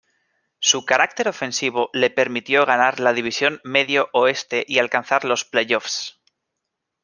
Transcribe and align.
Su 0.57 0.83
carácter 0.83 1.27
ofensivo 1.27 1.91
le 1.93 2.09
permitió 2.09 2.65
ganar 2.65 2.99
la 2.99 3.13
División 3.13 3.61
Medio 3.63 4.09
Oeste 4.13 4.65
y 4.67 4.79
alcanzar 4.79 5.25
los 5.25 5.45
playoffs. 5.45 6.19